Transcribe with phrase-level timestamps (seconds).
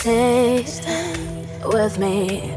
[0.00, 0.84] taste
[1.64, 2.54] with me.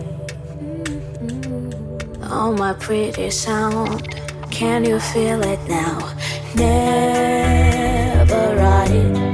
[2.23, 4.07] Oh, my pretty sound,
[4.51, 6.13] can you feel it now?
[6.55, 9.30] Never right.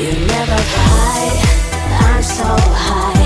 [0.00, 1.40] You never ride.
[2.00, 2.56] I'm so
[2.86, 3.19] high,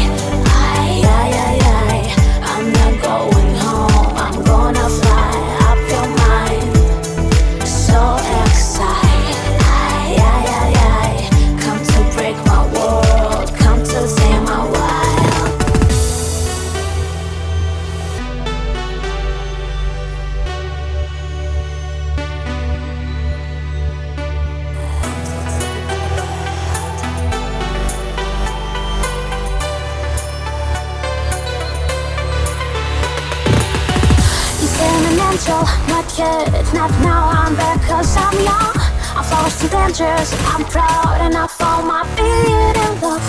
[35.45, 37.29] sentimental, not yet, not now.
[37.29, 38.77] I'm back cause I'm young.
[39.17, 40.33] I'm forced to dangers.
[40.47, 43.23] I'm proud enough for my being in love.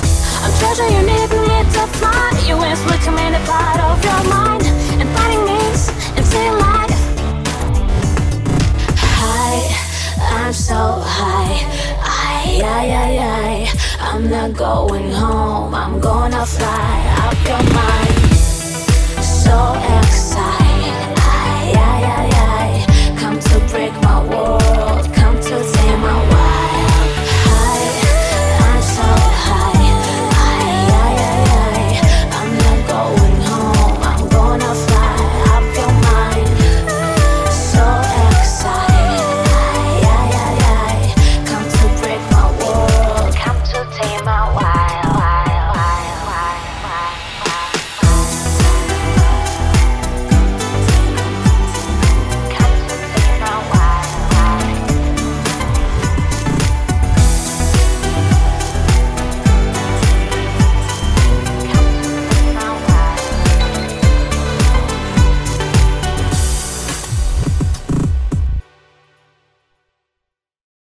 [0.44, 2.36] I'm treasure you need me to find.
[2.48, 4.64] You is becoming a part of your mind.
[5.00, 7.02] And finding means until life.
[9.18, 9.64] High,
[10.38, 11.56] I'm so high.
[12.02, 13.74] I, I, I, I.
[14.00, 15.74] I'm not going home.
[15.76, 18.25] I'm gonna fly up your mind.